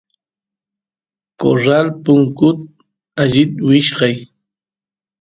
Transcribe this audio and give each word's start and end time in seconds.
corral 1.39 1.87
punku 2.03 2.49
allit 3.21 3.51
wichkay 3.67 4.15